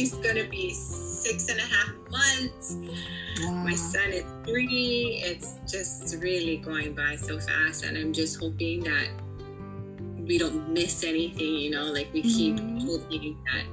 she's 0.00 0.14
gonna 0.14 0.48
be 0.48 0.72
six 0.72 1.48
and 1.50 1.58
a 1.58 1.62
half 1.62 1.92
months. 2.10 2.76
Wow. 3.42 3.64
My 3.64 3.74
son 3.74 4.08
is 4.10 4.24
three. 4.46 5.20
It's 5.22 5.58
just 5.70 6.16
really 6.22 6.56
going 6.56 6.94
by 6.94 7.16
so 7.16 7.38
fast, 7.38 7.84
and 7.84 7.96
I'm 7.98 8.12
just 8.12 8.40
hoping 8.40 8.80
that 8.84 9.08
we 10.16 10.38
don't 10.38 10.72
miss 10.72 11.04
anything. 11.04 11.54
You 11.54 11.70
know, 11.70 11.92
like 11.92 12.08
we 12.12 12.22
keep 12.22 12.56
mm-hmm. 12.56 12.86
hoping 12.86 13.36
that 13.44 13.64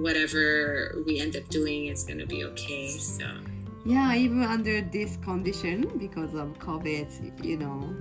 whatever 0.00 1.02
we 1.06 1.18
end 1.18 1.34
up 1.36 1.48
doing 1.48 1.86
is 1.86 2.04
gonna 2.04 2.26
be 2.26 2.44
okay. 2.44 2.88
So. 2.88 3.26
Yeah, 3.84 4.14
even 4.14 4.42
under 4.42 4.80
this 4.82 5.16
condition 5.24 5.90
because 5.98 6.34
of 6.34 6.58
COVID, 6.58 7.44
you 7.44 7.56
know, 7.56 7.94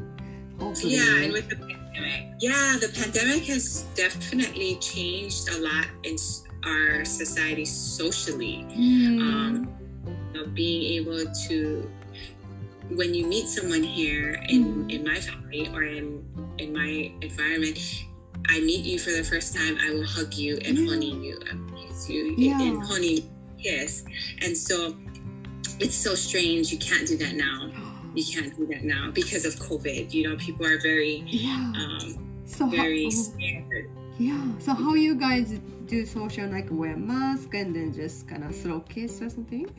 hopefully. 0.59 0.95
Yeah, 0.95 1.23
and 1.23 1.33
with 1.33 1.49
the 1.49 1.55
pandemic. 1.55 2.37
Yeah, 2.39 2.77
the 2.79 2.91
pandemic 2.93 3.45
has 3.45 3.83
definitely 3.95 4.75
changed 4.75 5.49
a 5.49 5.61
lot 5.61 5.87
in 6.03 6.17
our 6.67 7.05
society 7.05 7.65
socially. 7.65 8.65
Mm. 8.69 9.19
Um, 9.21 9.73
being 10.53 11.01
able 11.01 11.25
to, 11.47 11.91
when 12.89 13.13
you 13.13 13.25
meet 13.25 13.47
someone 13.47 13.83
here 13.83 14.43
in, 14.49 14.85
mm. 14.85 14.91
in 14.91 15.03
my 15.03 15.19
family 15.19 15.69
or 15.73 15.83
in, 15.83 16.23
in 16.57 16.73
my 16.73 17.11
environment, 17.21 17.77
I 18.49 18.59
meet 18.59 18.85
you 18.85 18.99
for 18.99 19.11
the 19.11 19.23
first 19.23 19.55
time, 19.55 19.77
I 19.81 19.91
will 19.91 20.05
hug 20.05 20.33
you 20.33 20.57
and 20.65 20.77
yeah. 20.77 20.89
honey 20.89 21.11
you. 21.11 21.39
Kiss 21.75 22.09
you 22.09 22.35
yeah. 22.37 22.61
and 22.61 22.83
honey 22.83 23.29
kiss. 23.61 24.05
And 24.41 24.55
so 24.55 24.95
it's 25.79 25.95
so 25.95 26.15
strange. 26.15 26.71
You 26.71 26.77
can't 26.77 27.07
do 27.07 27.17
that 27.17 27.35
now. 27.35 27.71
You 28.15 28.23
can't 28.23 28.55
do 28.55 28.65
that 28.67 28.83
now 28.83 29.11
because 29.11 29.45
of 29.45 29.55
COVID. 29.55 30.13
You 30.13 30.29
know, 30.29 30.37
people 30.37 30.65
are 30.65 30.79
very, 30.79 31.23
yeah. 31.27 31.73
um, 31.75 32.43
so 32.45 32.67
very 32.67 33.05
how, 33.05 33.09
scared. 33.09 33.89
Yeah. 34.19 34.41
So 34.59 34.73
how 34.73 34.93
you 34.95 35.15
guys 35.15 35.59
do 35.85 36.05
social 36.05 36.49
like 36.49 36.67
wear 36.71 36.97
mask 36.97 37.53
and 37.53 37.75
then 37.75 37.93
just 37.93 38.27
kind 38.27 38.43
of 38.43 38.55
throw 38.55 38.79
kiss 38.81 39.21
or 39.21 39.29
something? 39.29 39.69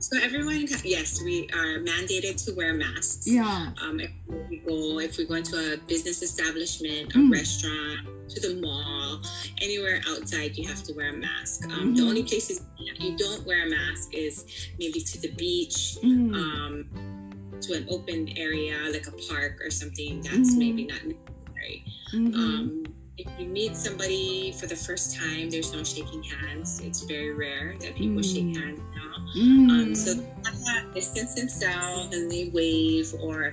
So 0.00 0.16
everyone, 0.22 0.66
yes, 0.84 1.20
we 1.22 1.48
are 1.52 1.80
mandated 1.80 2.44
to 2.46 2.54
wear 2.54 2.72
masks. 2.72 3.26
Yeah. 3.26 3.70
Um, 3.82 3.98
if 3.98 4.10
we 4.48 4.58
go, 4.58 5.00
if 5.00 5.18
we 5.18 5.26
go 5.26 5.34
into 5.34 5.56
a 5.56 5.76
business 5.76 6.22
establishment, 6.22 7.14
a 7.14 7.18
mm. 7.18 7.32
restaurant, 7.32 8.06
to 8.28 8.40
the 8.40 8.60
mall, 8.60 9.20
anywhere 9.60 10.00
outside, 10.08 10.56
you 10.56 10.68
have 10.68 10.82
to 10.84 10.92
wear 10.94 11.10
a 11.10 11.16
mask. 11.16 11.64
Um, 11.64 11.70
mm-hmm. 11.70 11.94
The 11.94 12.02
only 12.02 12.22
places 12.22 12.62
you 12.78 13.16
don't 13.16 13.44
wear 13.46 13.66
a 13.66 13.70
mask 13.70 14.14
is 14.14 14.44
maybe 14.78 15.00
to 15.00 15.20
the 15.20 15.32
beach, 15.32 15.96
mm. 16.02 16.34
um, 16.34 17.58
to 17.60 17.72
an 17.74 17.86
open 17.90 18.28
area 18.36 18.78
like 18.92 19.06
a 19.06 19.12
park 19.32 19.60
or 19.64 19.70
something. 19.70 20.20
That's 20.20 20.54
mm. 20.54 20.58
maybe 20.58 20.86
not 20.86 21.00
necessary. 21.04 21.84
Mm-hmm. 22.14 22.34
Um, 22.34 22.84
you 23.38 23.46
meet 23.46 23.76
somebody 23.76 24.52
for 24.52 24.66
the 24.66 24.76
first 24.76 25.16
time, 25.16 25.50
there's 25.50 25.72
no 25.72 25.84
shaking 25.84 26.22
hands. 26.22 26.80
It's 26.80 27.02
very 27.02 27.32
rare 27.32 27.76
that 27.80 27.94
people 27.94 28.22
mm. 28.22 28.34
shake 28.34 28.56
hands 28.56 28.80
now. 28.94 29.24
Mm. 29.36 29.70
Um, 29.70 29.94
so 29.94 30.14
they 30.14 30.94
distance 30.94 31.34
themselves 31.34 32.14
and 32.14 32.30
they 32.30 32.50
wave 32.52 33.14
or 33.20 33.52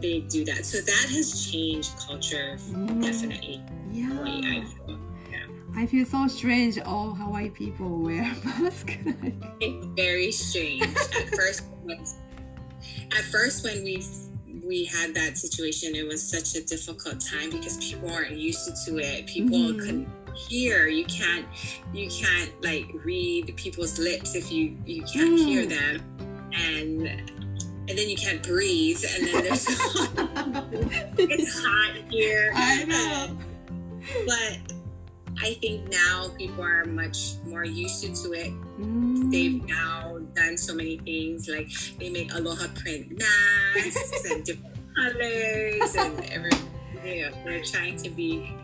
they 0.00 0.20
do 0.20 0.44
that. 0.46 0.64
So 0.64 0.78
that 0.78 1.06
has 1.10 1.50
changed 1.50 1.96
culture 1.98 2.56
mm. 2.58 3.02
definitely. 3.02 3.62
Yeah. 3.92 4.22
I 4.22 4.64
feel. 4.86 4.98
I 5.74 5.86
feel 5.86 6.04
so 6.04 6.28
strange. 6.28 6.78
All 6.80 7.14
Hawaii 7.14 7.48
people 7.48 7.98
wear 7.98 8.24
masks. 8.44 8.94
it's 9.60 9.86
very 9.96 10.30
strange. 10.30 10.82
At 10.82 11.28
first, 11.34 11.62
at 13.10 13.24
first 13.30 13.64
when 13.64 13.82
we 13.82 14.02
we 14.72 14.86
had 14.86 15.14
that 15.14 15.36
situation, 15.36 15.94
it 15.94 16.06
was 16.06 16.26
such 16.26 16.54
a 16.54 16.64
difficult 16.64 17.20
time 17.20 17.50
because 17.50 17.76
people 17.76 18.10
aren't 18.10 18.30
used 18.30 18.74
to 18.86 18.98
it. 18.98 19.26
People 19.26 19.58
mm-hmm. 19.58 19.78
couldn't 19.78 20.08
hear. 20.48 20.86
You 20.88 21.04
can't 21.04 21.46
you 21.92 22.08
can't 22.08 22.50
like 22.64 22.86
read 23.04 23.54
people's 23.54 23.98
lips 23.98 24.34
if 24.34 24.50
you 24.50 24.74
you 24.86 25.02
can't 25.02 25.38
mm. 25.38 25.44
hear 25.44 25.66
them, 25.66 26.00
and 26.54 27.06
and 27.06 27.98
then 27.98 28.08
you 28.08 28.16
can't 28.16 28.42
breathe, 28.42 29.04
and 29.14 29.26
then 29.26 29.42
there's 29.44 29.66
it's 31.18 31.62
hot 31.62 31.92
here. 32.08 32.52
I 32.54 32.84
know, 32.84 33.38
but. 34.26 34.78
I 35.40 35.54
think 35.54 35.90
now 35.90 36.28
people 36.38 36.62
are 36.62 36.84
much 36.84 37.32
more 37.46 37.64
used 37.64 38.02
to 38.02 38.32
it. 38.32 38.52
Mm. 38.78 39.32
They've 39.32 39.66
now 39.66 40.18
done 40.36 40.56
so 40.56 40.72
many 40.74 40.98
things. 40.98 41.48
Like 41.48 41.68
they 41.98 42.10
make 42.10 42.32
aloha 42.32 42.66
print 42.76 43.18
masks 43.18 44.30
and 44.30 44.44
different 44.44 44.71
colors 44.94 45.94
and 45.96 46.24
everything. 46.30 46.68
You 47.04 47.30
know, 47.30 47.36
we're 47.44 47.64
trying 47.64 47.96
to 47.98 48.10
be 48.10 48.54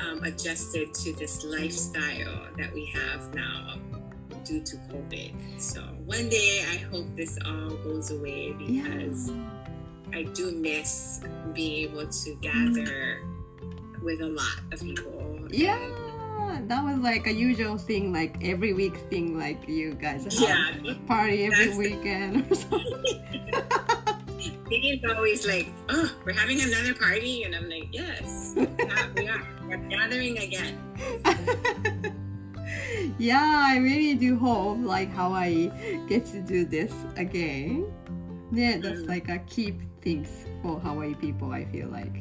um, 0.00 0.22
adjusted 0.24 0.92
to 0.94 1.12
this 1.14 1.44
lifestyle 1.44 2.48
that 2.58 2.72
we 2.72 2.86
have 2.86 3.34
now 3.34 3.78
due 4.44 4.60
to 4.62 4.76
COVID. 4.76 5.60
So 5.60 5.80
one 6.04 6.28
day 6.28 6.64
I 6.70 6.76
hope 6.76 7.06
this 7.16 7.38
all 7.46 7.70
goes 7.76 8.10
away 8.10 8.52
because 8.52 9.30
yeah. 9.30 10.18
I 10.18 10.22
do 10.24 10.52
miss 10.52 11.20
being 11.54 11.90
able 11.90 12.06
to 12.06 12.34
gather 12.42 13.22
with 14.02 14.20
a 14.20 14.28
lot 14.28 14.60
of 14.72 14.80
people. 14.80 15.48
Yeah 15.50 15.78
that 16.68 16.84
was 16.84 16.98
like 16.98 17.26
a 17.26 17.32
usual 17.32 17.76
thing, 17.78 18.12
like 18.12 18.36
every 18.42 18.72
week 18.72 18.96
thing, 19.10 19.38
like 19.38 19.68
you 19.68 19.94
guys 19.94 20.24
have 20.24 20.84
yeah, 20.84 20.94
party 21.06 21.44
every 21.44 21.76
weekend 21.76 22.50
or 22.50 22.54
something. 22.54 24.01
It's 24.70 25.04
always 25.12 25.46
like, 25.46 25.68
oh, 25.88 26.10
we're 26.24 26.32
having 26.32 26.60
another 26.60 26.94
party, 26.94 27.44
and 27.44 27.54
I'm 27.54 27.68
like, 27.68 27.88
yes, 27.92 28.54
we 28.56 29.28
are. 29.28 29.48
We're 29.68 29.78
gathering 29.88 30.36
again. 30.36 30.76
yeah, 33.18 33.64
I 33.64 33.78
really 33.78 34.14
do 34.14 34.36
hope 34.36 34.78
like 34.82 35.10
Hawaii 35.14 35.70
gets 36.08 36.32
to 36.32 36.42
do 36.42 36.66
this 36.66 36.92
again. 37.16 37.90
Yeah, 38.52 38.76
that's 38.78 39.00
mm. 39.00 39.08
like 39.08 39.30
a 39.30 39.38
keep 39.38 39.80
things 40.02 40.28
for 40.62 40.78
Hawaii 40.80 41.14
people. 41.14 41.52
I 41.52 41.64
feel 41.64 41.88
like. 41.88 42.12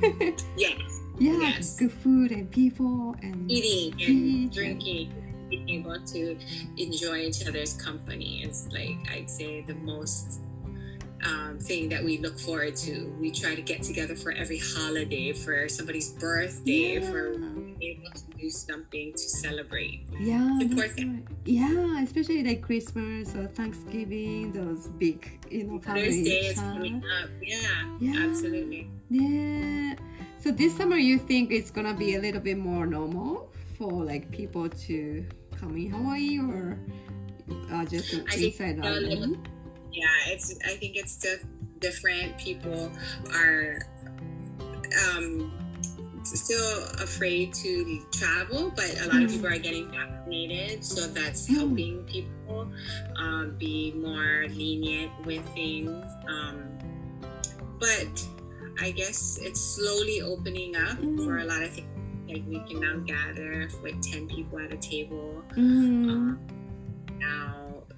yes 0.56 0.98
yeah 1.18 1.38
yes. 1.40 1.76
good 1.76 1.92
food 1.92 2.30
and 2.30 2.50
people 2.50 3.14
and 3.22 3.50
eating 3.50 3.92
and 4.00 4.52
drinking 4.52 5.12
and 5.12 5.50
being 5.50 5.68
able 5.68 5.98
to 6.06 6.38
enjoy 6.76 7.16
each 7.18 7.46
other's 7.46 7.72
company 7.74 8.42
is 8.44 8.68
like 8.72 8.96
i'd 9.10 9.28
say 9.28 9.62
the 9.62 9.74
most 9.74 10.40
um, 11.24 11.58
thing 11.58 11.88
that 11.88 12.04
we 12.04 12.18
look 12.18 12.38
forward 12.38 12.76
to. 12.76 13.14
We 13.20 13.30
try 13.30 13.54
to 13.54 13.62
get 13.62 13.82
together 13.82 14.14
for 14.14 14.32
every 14.32 14.58
holiday 14.58 15.32
for 15.32 15.68
somebody's 15.68 16.10
birthday 16.10 16.94
yeah. 16.94 17.10
for 17.10 17.34
able 17.80 18.10
to 18.10 18.24
do 18.38 18.50
something 18.50 19.12
to 19.12 19.18
celebrate. 19.18 20.02
Yeah 20.18 20.58
right. 20.74 21.22
yeah 21.44 22.02
especially 22.02 22.42
like 22.42 22.60
christmas 22.62 23.34
or 23.36 23.46
thanksgiving 23.46 24.52
those 24.52 24.88
big 24.98 25.46
you 25.50 25.64
know 25.64 25.78
family 25.78 26.24
Day 26.24 26.46
is 26.50 26.58
coming 26.58 27.02
up. 27.22 27.30
Yeah, 27.42 27.58
yeah. 28.00 28.26
absolutely. 28.26 28.90
Yeah. 29.10 29.94
So 30.38 30.50
this 30.50 30.76
summer, 30.76 30.96
you 30.96 31.18
think 31.18 31.50
it's 31.50 31.70
gonna 31.70 31.94
be 31.94 32.14
a 32.14 32.20
little 32.20 32.40
bit 32.40 32.58
more 32.58 32.86
normal 32.86 33.50
for 33.76 33.90
like 33.90 34.30
people 34.30 34.68
to 34.68 35.26
come 35.58 35.76
in 35.76 35.90
Hawaii 35.90 36.38
or 36.38 36.78
uh, 37.72 37.84
just 37.84 38.12
inside 38.12 38.80
island? 38.84 39.48
Yeah, 39.92 40.06
it's. 40.26 40.56
I 40.64 40.74
think 40.76 40.96
it's 40.96 41.12
still 41.12 41.38
different. 41.78 42.36
People 42.38 42.90
are 43.34 43.78
um, 45.16 45.52
still 46.22 46.84
afraid 47.00 47.54
to 47.54 48.04
travel, 48.12 48.72
but 48.74 48.90
a 49.00 49.06
lot 49.06 49.16
mm. 49.16 49.24
of 49.24 49.30
people 49.30 49.46
are 49.46 49.58
getting 49.58 49.90
vaccinated, 49.90 50.84
so 50.84 51.06
that's 51.06 51.48
mm. 51.48 51.56
helping 51.56 52.04
people 52.04 52.68
um, 53.16 53.56
be 53.58 53.92
more 53.92 54.46
lenient 54.48 55.12
with 55.24 55.44
things. 55.54 56.04
Um, 56.28 56.78
but 57.80 58.26
I 58.80 58.90
guess 58.90 59.38
it's 59.40 59.60
slowly 59.60 60.20
opening 60.22 60.76
up 60.76 60.98
mm-hmm. 60.98 61.24
for 61.24 61.38
a 61.38 61.44
lot 61.44 61.62
of 61.62 61.70
things. 61.70 61.86
Like 62.28 62.44
we 62.46 62.60
can 62.68 62.80
now 62.80 62.98
gather 63.06 63.68
with 63.82 64.02
10 64.02 64.28
people 64.28 64.58
at 64.58 64.72
a 64.72 64.76
table. 64.76 65.42
Mm-hmm. 65.52 66.08
Um, 66.10 66.40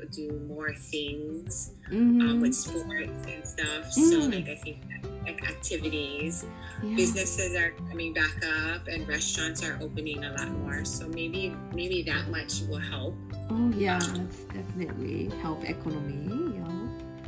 do 0.06 0.31
more 0.47 0.73
things 0.75 1.75
mm-hmm. 1.91 2.20
um, 2.20 2.41
with 2.41 2.55
sports 2.55 3.26
and 3.29 3.47
stuff. 3.47 3.93
So 3.93 4.00
mm. 4.00 4.35
like 4.35 4.49
I 4.49 4.55
think 4.56 4.79
like 5.25 5.49
activities, 5.49 6.47
yeah. 6.82 6.97
businesses 6.97 7.55
are 7.56 7.70
coming 7.91 8.12
back 8.12 8.44
up 8.44 8.88
and 8.88 9.06
restaurants 9.08 9.64
are 9.64 9.79
opening 9.81 10.25
a 10.25 10.32
lot 10.32 10.50
more. 10.50 10.85
So 10.85 11.08
maybe 11.08 11.55
maybe 11.75 12.02
that 12.02 12.29
much 12.29 12.62
will 12.69 12.79
help. 12.79 13.14
Oh 13.50 13.73
yeah, 13.76 13.99
um, 13.99 14.14
that's 14.14 14.44
definitely 14.44 15.31
help 15.43 15.64
economy. 15.64 16.56
Yeah. 16.56 16.67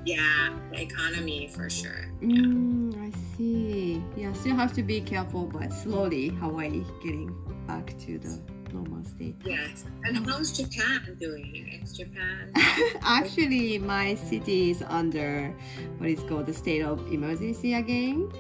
Yeah, 0.05 0.59
the 0.73 0.83
economy 0.83 1.49
for 1.55 1.71
sure. 1.71 2.07
Mm, 2.21 2.99
I 3.01 3.37
see. 3.37 4.03
Yeah, 4.17 4.33
still 4.33 4.57
have 4.57 4.73
to 4.73 4.83
be 4.83 5.01
careful, 5.01 5.47
but 5.47 5.73
slowly 5.73 6.31
Hawaii 6.31 6.83
getting 7.05 7.33
back 7.73 7.99
to 7.99 8.19
the 8.19 8.39
normal 8.73 9.03
state. 9.05 9.37
Yes. 9.45 9.85
And 10.05 10.27
how's 10.29 10.53
Japan 10.53 11.17
doing? 11.19 11.81
Is 11.83 11.97
Japan? 11.97 12.53
Actually, 13.03 13.79
my 13.79 14.15
city 14.15 14.71
is 14.71 14.83
under 14.89 15.55
what 15.99 16.11
is 16.11 16.21
called 16.29 16.47
the 16.47 16.53
state 16.53 16.83
of 16.83 17.01
emergency 17.11 17.75
again. 17.75 18.31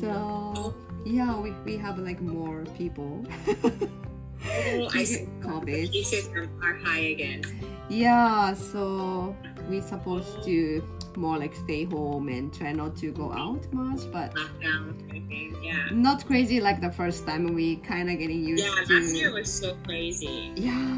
So, 0.00 0.74
yeah, 1.04 1.38
we, 1.38 1.50
we 1.64 1.76
have 1.76 1.98
like 1.98 2.20
more 2.20 2.64
people. 2.76 3.24
Oh, 3.48 4.88
I 4.92 5.04
see. 5.10 5.28
COVID. 5.40 5.92
Cases 5.92 6.28
are 6.62 6.74
high 6.84 7.14
again. 7.14 7.42
Yeah, 7.88 8.54
so 8.54 9.36
we're 9.68 9.82
supposed 9.82 10.42
to 10.44 10.82
more 11.16 11.38
like 11.38 11.54
stay 11.54 11.84
home 11.84 12.28
and 12.28 12.52
try 12.52 12.72
not 12.72 12.96
to 12.98 13.10
go 13.12 13.32
out 13.32 13.72
much, 13.72 14.10
but 14.12 14.34
Lockdown, 14.34 15.09
Yeah. 15.30 15.88
not 15.92 16.26
crazy 16.26 16.60
like 16.60 16.80
the 16.80 16.90
first 16.90 17.26
time. 17.26 17.54
We 17.54 17.76
kind 17.76 18.10
of 18.10 18.18
getting 18.18 18.44
used 18.44 18.64
Yeah, 18.64 18.84
to. 18.84 18.94
last 19.00 19.14
year 19.14 19.32
was 19.32 19.52
so 19.52 19.76
crazy. 19.86 20.52
Yeah. 20.56 20.96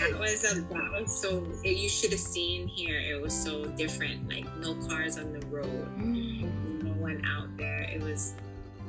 That 0.00 0.18
was 0.18 0.44
a 0.44 0.60
that 0.62 0.92
was 0.92 1.12
so. 1.20 1.44
You 1.62 1.88
should 1.88 2.10
have 2.12 2.20
seen 2.20 2.66
here. 2.68 2.98
It 2.98 3.20
was 3.20 3.34
so 3.34 3.66
different. 3.76 4.28
Like 4.28 4.46
no 4.56 4.74
cars 4.88 5.18
on 5.18 5.32
the 5.32 5.44
road, 5.48 5.88
Mm, 5.98 6.84
no 6.84 6.92
one 6.92 7.22
out 7.26 7.54
there. 7.58 7.82
It 7.82 8.00
was 8.00 8.32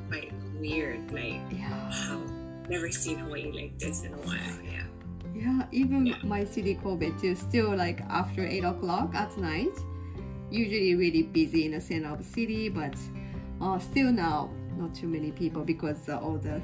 quite 0.08 0.32
weird. 0.58 1.10
Like 1.12 1.40
yeah. 1.50 1.68
wow, 1.90 2.22
never 2.68 2.90
seen 2.90 3.18
Hawaii 3.18 3.52
like 3.52 3.78
this 3.78 4.04
in 4.04 4.14
a 4.14 4.16
while. 4.24 4.56
Yeah. 4.64 4.84
Yeah, 5.34 5.66
even 5.72 6.06
Yeah. 6.06 6.16
my 6.22 6.44
city 6.44 6.76
Kobe 6.82 7.10
too. 7.20 7.34
Still 7.34 7.76
like 7.76 8.00
after 8.08 8.46
eight 8.46 8.64
o'clock 8.64 9.14
at 9.14 9.36
night, 9.36 9.74
usually 10.52 10.94
really 10.94 11.22
busy 11.22 11.66
in 11.66 11.72
the 11.72 11.80
center 11.80 12.12
of 12.12 12.18
the 12.18 12.24
city, 12.24 12.68
but 12.68 12.94
uh, 13.60 13.78
still 13.78 14.12
now 14.12 14.50
not 14.76 14.94
too 14.94 15.06
many 15.08 15.30
people 15.32 15.62
because 15.64 16.08
uh, 16.08 16.18
all 16.18 16.38
the 16.38 16.60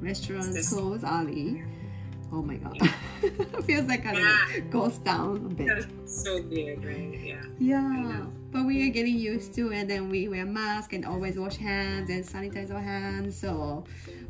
restaurants 0.00 0.68
close 0.72 1.04
early. 1.04 1.62
Oh 2.32 2.42
my 2.42 2.54
god, 2.56 2.78
feels 3.66 3.88
like 3.88 4.04
a 4.04 4.14
Yeah. 4.14 4.60
ghost 4.70 5.04
town 5.04 5.36
a 5.46 5.54
bit. 5.54 5.66
That's 5.66 6.22
so 6.22 6.40
weird, 6.42 6.84
right? 6.84 7.18
Yeah. 7.20 7.42
Yeah, 7.58 8.22
but 8.52 8.64
we 8.66 8.86
are 8.88 8.92
getting 8.92 9.18
used 9.18 9.52
to, 9.54 9.72
and 9.72 9.90
then 9.90 10.08
we 10.08 10.28
wear 10.28 10.46
mask 10.46 10.92
and 10.92 11.04
always 11.04 11.36
wash 11.36 11.56
hands 11.56 12.08
and 12.08 12.24
sanitize 12.24 12.72
our 12.72 12.80
hands. 12.80 13.36
So 13.36 13.84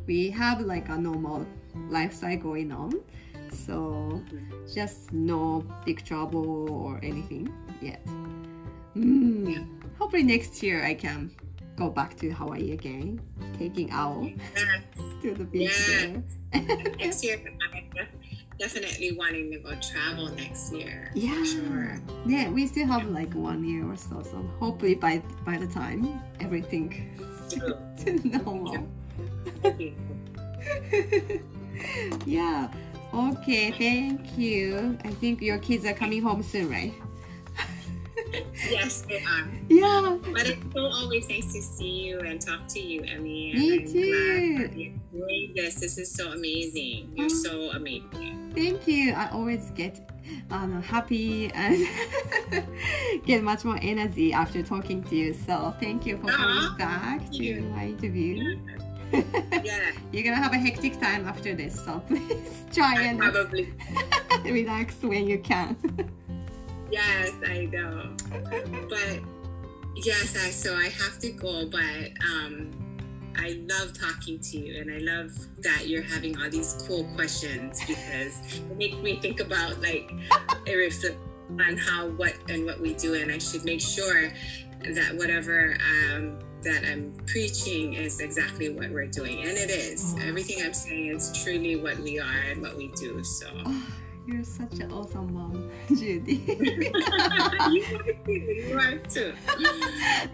we 0.06 0.31
have 0.31 0.61
like 0.62 0.88
a 0.88 0.97
normal 0.97 1.47
lifestyle 1.91 2.38
going 2.38 2.73
on. 2.73 2.93
So 3.52 4.23
just 4.73 5.12
no 5.12 5.62
big 5.85 6.02
trouble 6.05 6.73
or 6.73 7.00
anything 7.02 7.52
yet. 7.82 8.00
Mm. 8.97 9.53
Yeah. 9.53 9.65
Hopefully 9.99 10.23
next 10.23 10.63
year 10.63 10.85
I 10.85 10.95
can 10.95 11.31
go 11.77 11.89
back 11.91 12.17
to 12.19 12.31
Hawaii 12.31 12.73
again, 12.73 13.21
taking 13.59 13.93
Ao 13.93 14.23
Yeah. 14.23 14.81
to 15.23 15.35
the 15.35 15.45
beach 15.45 15.73
Yeah. 15.89 16.17
there. 16.53 16.97
next 16.99 17.25
year, 17.25 17.41
I'm 17.73 18.09
definitely 18.59 19.13
wanting 19.17 19.51
to 19.53 19.59
go 19.59 19.75
travel 19.81 20.29
next 20.35 20.73
year. 20.73 21.11
Yeah. 21.15 21.43
Sure. 21.45 22.01
Yeah, 22.27 22.51
we 22.51 22.67
still 22.67 22.87
have 22.87 23.07
like 23.09 23.33
one 23.35 23.65
year 23.65 23.85
or 23.91 23.97
so. 23.97 24.23
So 24.23 24.43
hopefully 24.59 24.95
by 24.95 25.23
by 25.45 25.57
the 25.57 25.67
time 25.67 26.21
everything 26.41 27.17
to 27.51 27.79
normal. 28.45 28.87
Yeah. 32.27 32.69
Okay, 33.13 33.73
thank 33.73 34.39
you. 34.39 34.97
I 35.05 35.11
think 35.11 35.41
your 35.43 35.59
kids 35.59 35.85
are 35.85 35.93
coming 35.95 36.23
home 36.23 36.43
soon, 36.43 36.71
right? 36.71 36.93
Yes, 38.71 39.03
they 39.03 39.23
are. 39.25 39.49
Yeah. 39.69 40.19
But 40.33 40.47
it's 40.49 40.63
so 40.75 40.81
always 40.87 41.29
nice 41.29 41.53
to 41.53 41.63
see 41.63 42.07
you 42.07 42.21
and 42.21 42.41
talk 42.41 42.67
to 42.69 42.81
you, 42.81 43.03
Emmy. 43.03 43.53
And 43.53 43.61
Me 43.61 43.79
I'm 43.79 43.87
too. 43.87 44.57
Glad 44.57 44.71
that 44.71 44.79
you're 44.79 44.93
doing 45.13 45.53
this. 45.55 45.75
This 45.77 45.99
is 45.99 46.13
so 46.13 46.33
amazing. 46.33 47.13
You're 47.17 47.29
so 47.29 47.71
amazing. 47.71 48.53
Thank 48.55 48.87
you. 48.89 49.13
I 49.13 49.31
always 49.31 49.71
get 49.71 50.01
um, 50.51 50.83
happy 50.83 51.51
and 51.55 51.87
get 53.27 53.43
much 53.43 53.65
more 53.65 53.79
energy 53.83 54.33
after 54.33 54.63
talking 54.63 55.03
to 55.05 55.17
you. 55.17 55.35
So 55.35 55.75
thank 55.81 56.07
you 56.07 56.17
for 56.19 56.29
coming 56.29 56.77
back 56.79 57.31
to 57.33 57.61
my 57.75 57.87
interview. 57.87 58.59
Yeah, 59.13 59.91
You're 60.13 60.23
gonna 60.23 60.37
have 60.37 60.53
a 60.53 60.57
hectic 60.59 61.01
time 61.01 61.27
after 61.27 61.53
this, 61.53 61.85
so 61.85 61.99
please 62.07 62.65
try 62.73 63.03
and 63.03 63.19
probably. 63.19 63.75
relax 64.45 64.95
when 65.03 65.27
you 65.27 65.39
can. 65.41 65.77
Yes, 66.91 67.33
I 67.47 67.67
know. 67.67 68.11
But 68.89 69.21
yes, 69.95 70.37
I 70.37 70.51
so 70.51 70.75
I 70.75 70.89
have 70.89 71.19
to 71.21 71.31
go. 71.31 71.67
But 71.67 72.11
um, 72.25 72.73
I 73.37 73.61
love 73.69 73.99
talking 73.99 74.41
to 74.41 74.59
you, 74.59 74.81
and 74.81 74.93
I 74.93 74.99
love 74.99 75.33
that 75.63 75.87
you're 75.87 76.03
having 76.03 76.37
all 76.41 76.51
these 76.51 76.85
cool 76.87 77.05
questions 77.15 77.81
because 77.87 78.41
it 78.57 78.77
makes 78.77 78.97
me 78.97 79.21
think 79.21 79.41
about 79.41 79.81
like 79.81 80.11
a 80.67 80.77
reflect 80.77 81.17
on 81.51 81.77
how 81.77 82.09
what 82.09 82.35
and 82.49 82.65
what 82.67 82.81
we 82.81 82.95
do, 82.95 83.15
and 83.15 83.31
I 83.31 83.39
should 83.39 83.65
make 83.65 83.81
sure 83.81 84.31
that 84.95 85.15
whatever 85.17 85.77
um, 86.13 86.39
that 86.63 86.85
I'm 86.85 87.13
preaching 87.27 87.95
is 87.95 88.21
exactly 88.21 88.71
what 88.71 88.91
we're 88.91 89.07
doing, 89.07 89.41
and 89.41 89.57
it 89.57 89.71
is. 89.71 90.17
Everything 90.23 90.65
I'm 90.65 90.75
saying 90.75 91.15
is 91.15 91.43
truly 91.45 91.77
what 91.77 91.99
we 91.99 92.19
are 92.19 92.41
and 92.51 92.61
what 92.61 92.77
we 92.77 92.89
do. 92.89 93.23
So. 93.23 93.47
You're 94.27 94.45
such 94.45 94.75
an 94.81 94.93
awesome 94.93 95.33
mom, 95.35 95.71
Judy. 95.89 96.35
you 97.69 97.85
are 98.79 98.97
too. 99.09 99.33
You. 99.59 99.69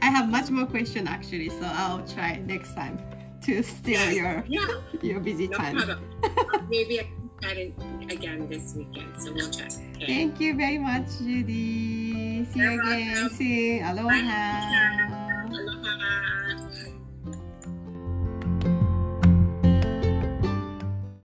I 0.03 0.11
have 0.11 0.29
much 0.29 0.51
more 0.51 0.67
question 0.67 1.07
actually, 1.09 1.49
so 1.49 1.63
I'll 1.63 2.07
try 2.07 2.37
next 2.45 2.75
time 2.75 2.99
to 3.43 3.63
steal 3.63 4.11
your 4.13 4.45
Yeah, 4.49 4.67
your 5.03 5.21
busy 5.21 5.49
no 5.49 5.57
time. 5.57 5.77
Maybe 6.69 7.01
I 7.01 7.05
can 7.05 7.31
try 7.41 7.53
it 7.53 8.13
again 8.13 8.49
this 8.49 8.75
weekend, 8.75 9.15
so 9.19 9.33
we'll 9.33 9.51
try. 9.51 9.67
Okay. 9.67 10.07
Thank 10.07 10.41
you 10.41 10.55
very 10.57 10.79
much, 10.79 11.07
Judy. 11.19 12.45
See 12.45 12.59
you 12.59 12.71
You're 12.73 12.83
again 12.83 13.13
welcome. 13.15 13.37
soon. 13.37 13.83
Aloha. 13.83 15.47
Aloha. 15.49 16.46